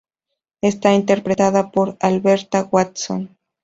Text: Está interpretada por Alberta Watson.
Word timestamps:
Está 0.61 0.95
interpretada 0.95 1.69
por 1.69 1.95
Alberta 1.99 2.67
Watson. 2.71 3.37